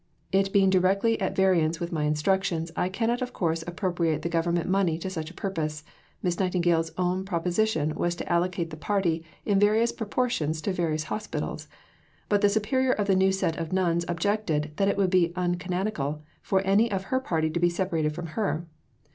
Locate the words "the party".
8.71-9.23